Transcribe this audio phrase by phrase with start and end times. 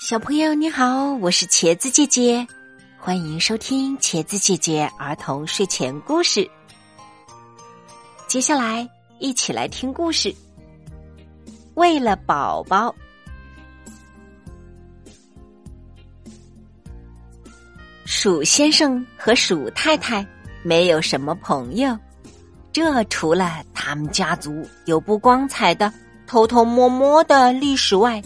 [0.00, 2.44] 小朋友你好，我是茄子姐姐，
[2.98, 6.50] 欢迎收听茄子姐姐儿童睡前故事。
[8.26, 10.34] 接下来一起来听故事。
[11.74, 12.94] 为了宝宝，
[18.06, 20.26] 鼠先生和鼠太太
[20.62, 21.96] 没有什么朋友，
[22.72, 25.92] 这除了他们家族有不光彩的
[26.26, 28.20] 偷偷摸摸的历史外。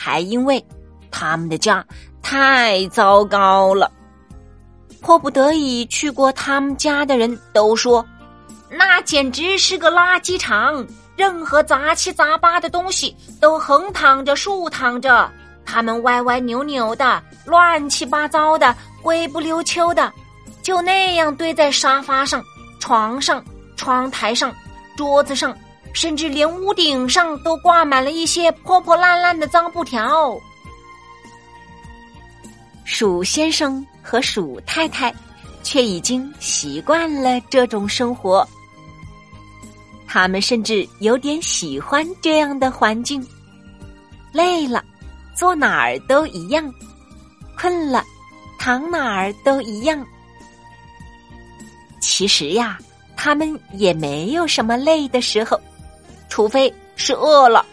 [0.00, 0.64] 还因为
[1.10, 1.84] 他们的家
[2.22, 3.90] 太糟糕了，
[5.00, 8.06] 迫不得已去过他们家的人都说，
[8.70, 15.28] 那简直是个垃圾场，任何杂七杂八的东西都横躺着、竖躺着，
[15.66, 20.12] 他们歪歪扭扭的、乱七八糟的、灰不溜秋的，
[20.62, 22.40] 就那样堆在沙发上、
[22.78, 24.54] 床上、窗台上、
[24.96, 25.52] 桌子上。
[26.00, 30.40] 甚至连屋顶上都挂满了一些破破烂烂的脏布条。
[32.84, 35.12] 鼠先生和鼠太太
[35.64, 38.46] 却已经习惯了这种生活，
[40.06, 43.20] 他们甚至有点喜欢这样的环境。
[44.32, 44.84] 累了，
[45.34, 46.70] 坐哪儿都一样；
[47.56, 48.04] 困了，
[48.56, 50.06] 躺哪儿都一样。
[52.00, 52.78] 其实呀，
[53.16, 55.60] 他们也没有什么累的时候。
[56.38, 57.66] 除非是饿了，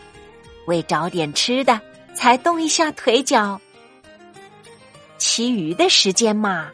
[0.65, 1.79] 为找点吃的
[2.15, 3.61] 才动一下腿脚。
[5.19, 6.71] 其余的时间嘛，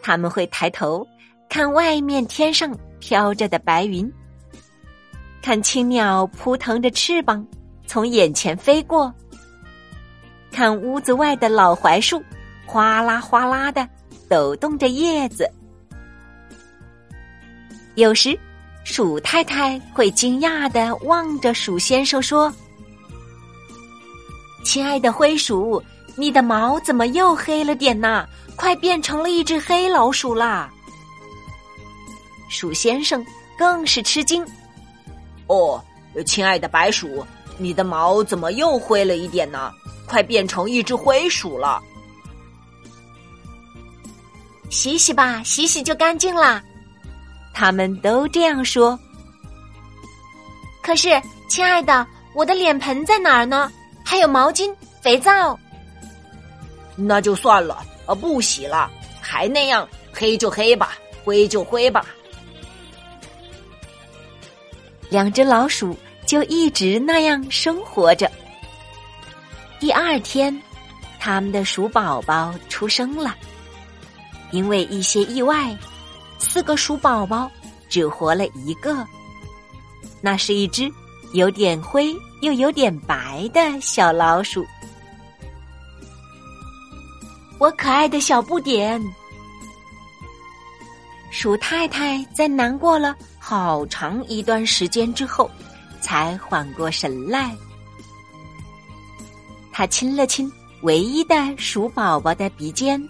[0.00, 1.06] 他们会抬头
[1.46, 4.10] 看外面天上飘着的白云，
[5.42, 7.46] 看青鸟扑腾着翅膀
[7.86, 9.12] 从眼前飞过，
[10.50, 12.24] 看屋子外的老槐树
[12.64, 13.86] 哗啦哗啦的
[14.26, 15.46] 抖动着叶子，
[17.94, 18.34] 有时。
[18.86, 22.54] 鼠太太会惊讶的望着鼠先生说
[24.64, 25.82] ：“亲爱的灰鼠，
[26.14, 28.24] 你的毛怎么又黑了点呢？
[28.54, 30.70] 快变成了一只黑老鼠啦！”
[32.48, 33.26] 鼠先生
[33.58, 34.46] 更是吃惊
[35.48, 35.84] ：“哦，
[36.24, 37.26] 亲爱的白鼠，
[37.58, 39.72] 你的毛怎么又灰了一点呢？
[40.06, 41.82] 快变成一只灰鼠了！
[44.70, 46.62] 洗洗吧，洗洗就干净啦。”
[47.58, 48.98] 他们都这样说。
[50.82, 53.72] 可是，亲爱的，我的脸盆在哪儿呢？
[54.04, 55.58] 还有毛巾、肥皂。
[56.94, 58.90] 那就算了，啊，不洗了，
[59.22, 62.04] 还那样黑就黑吧，灰就灰吧。
[65.08, 65.96] 两只老鼠
[66.26, 68.30] 就一直那样生活着。
[69.80, 70.54] 第二天，
[71.18, 73.34] 他们的鼠宝宝出生了，
[74.50, 75.74] 因为一些意外。
[76.38, 77.50] 四个鼠宝宝
[77.88, 79.06] 只活了一个，
[80.20, 80.90] 那是一只
[81.32, 84.64] 有点灰又有点白的小老鼠。
[87.58, 89.02] 我可爱的小不点，
[91.30, 95.50] 鼠太太在难过了好长一段时间之后，
[96.00, 97.56] 才缓过神来。
[99.72, 100.50] 他亲了亲
[100.82, 103.02] 唯一的鼠宝宝的鼻尖。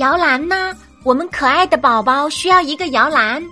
[0.00, 0.74] 摇篮呢？
[1.04, 3.42] 我们可爱的宝宝需要一个摇篮，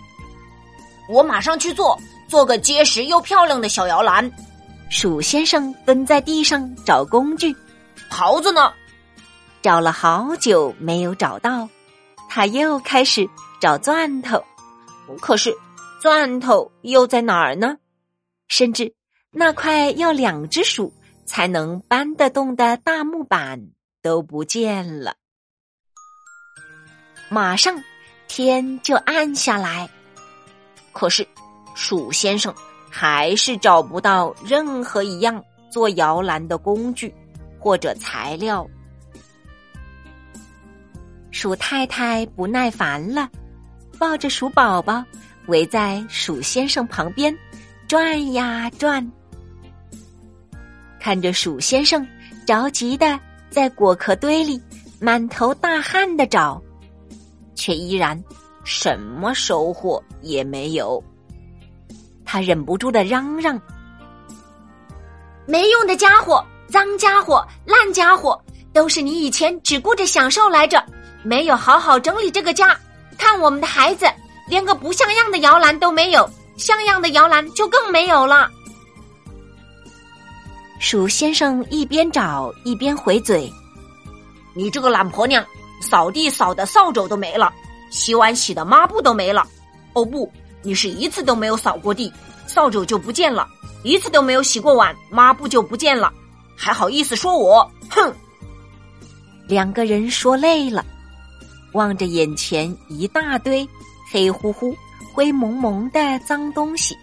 [1.07, 1.95] 我马上去做，
[2.27, 4.33] 做个结实又漂亮的小摇篮。
[4.89, 7.55] 鼠先生蹲在地上找工具，
[8.11, 8.73] 刨子呢？
[9.61, 11.69] 找了好久没有找到，
[12.31, 13.29] 他又开始
[13.61, 14.43] 找钻头，
[15.21, 15.55] 可是
[16.01, 17.77] 钻头又在哪儿呢？
[18.49, 18.95] 甚至
[19.31, 20.95] 那块要两只鼠
[21.27, 23.69] 才能搬得动的大木板
[24.01, 25.15] 都不见了。
[27.29, 27.83] 马上
[28.27, 29.89] 天就暗下来，
[30.93, 31.27] 可是
[31.75, 32.55] 鼠先生
[32.91, 37.15] 还是找不到任何一样做摇篮的工具
[37.59, 38.67] 或者材料。
[41.31, 43.29] 鼠太太不耐烦了，
[43.99, 45.05] 抱着鼠宝宝
[45.47, 47.37] 围在鼠先生旁边
[47.87, 49.07] 转呀转，
[50.99, 52.07] 看着鼠先生
[52.47, 53.21] 着急的
[53.51, 54.61] 在果壳堆里
[54.99, 56.61] 满头大汗的找。
[57.59, 58.23] 却依然
[58.63, 61.03] 什么收获也没有。
[62.25, 63.61] 他忍不住的嚷嚷
[65.45, 68.41] ：“没用的家伙，脏家伙，烂家伙，
[68.73, 70.83] 都是你以前只顾着享受来着，
[71.25, 72.79] 没有好好整理这个家。
[73.19, 74.07] 看我们的孩子，
[74.47, 78.49] 连个不像样的摇篮都没有，像样的摇篮就更没有了。”
[80.79, 83.53] 鼠先生一边找一边回嘴
[84.55, 85.45] ：“你这个懒婆娘！”
[85.81, 87.53] 扫地扫的扫帚都没了，
[87.91, 89.47] 洗碗洗的抹布都没了。
[89.95, 90.31] 哦不，
[90.63, 92.13] 你是一次都没有扫过地，
[92.47, 93.47] 扫帚就不见了；
[93.83, 96.13] 一次都没有洗过碗，抹布就不见了。
[96.57, 97.71] 还好意思说我？
[97.91, 98.13] 哼！
[99.47, 100.85] 两个人说累了，
[101.73, 103.67] 望着眼前一大堆
[104.13, 104.77] 黑乎乎、
[105.13, 106.95] 灰蒙蒙的脏东西，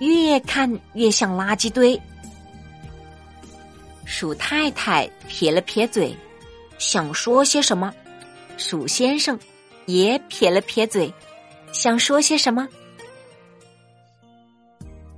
[0.00, 2.00] 越看越像垃圾堆。
[4.04, 6.16] 鼠太太撇了撇嘴，
[6.78, 7.90] 想说些什么；
[8.56, 9.38] 鼠先生
[9.86, 11.12] 也撇了撇嘴，
[11.72, 12.68] 想说些什么。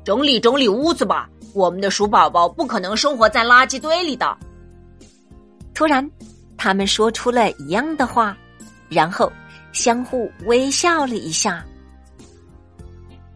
[0.05, 4.37] 整理整理屋子吧，我们的鼠宝宝不可能生活在垃圾堆里的。
[5.75, 6.09] 突然，
[6.57, 8.37] 他们说出了一样的话，
[8.89, 9.33] 然后
[9.73, 11.65] 相互微笑了一下。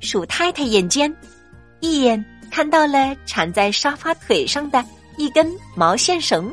[0.01, 1.15] 鼠太太眼尖，
[1.81, 4.85] 一眼看到了缠在沙发腿上的
[5.17, 6.53] 一根毛线绳，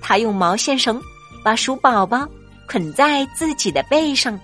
[0.00, 1.02] 他用毛线绳
[1.42, 2.28] 把鼠宝宝
[2.68, 4.38] 捆在自己的背上，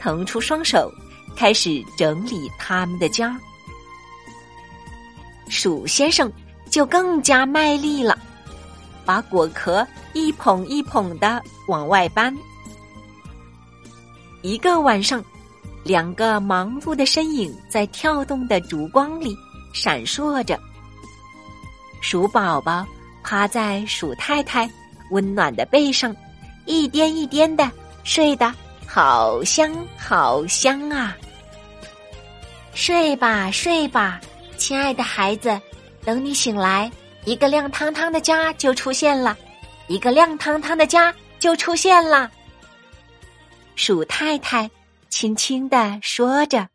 [0.00, 0.90] 腾出双手。
[1.38, 3.38] 开始整理他们的家，
[5.50, 6.32] 鼠先生
[6.70, 8.18] 就更加卖力了，
[9.04, 12.34] 把果壳一捧一捧的往外搬。
[14.40, 15.22] 一个晚上，
[15.84, 19.36] 两个忙碌的身影在跳动的烛光里
[19.74, 20.58] 闪烁着。
[22.00, 22.86] 鼠宝宝
[23.22, 24.66] 趴在鼠太太
[25.10, 26.14] 温暖的背上，
[26.64, 27.70] 一颠一颠的
[28.04, 28.52] 睡得
[28.86, 31.16] 好香好香啊！
[32.74, 34.20] 睡吧，睡吧，
[34.56, 35.60] 亲爱的孩子，
[36.04, 36.90] 等你醒来，
[37.24, 39.36] 一个亮堂堂的家就出现了，
[39.86, 42.30] 一个亮堂堂的家就出现了。
[43.74, 44.70] 鼠太太
[45.08, 46.68] 轻轻的说着。